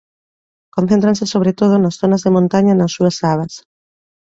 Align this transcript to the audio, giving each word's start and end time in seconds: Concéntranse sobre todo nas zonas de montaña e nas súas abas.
Concéntranse 0.75 1.25
sobre 1.33 1.51
todo 1.59 1.73
nas 1.77 1.97
zonas 2.01 2.23
de 2.25 2.33
montaña 2.37 2.71
e 2.73 2.77
nas 2.79 2.93
súas 2.95 3.17
abas. 3.33 3.53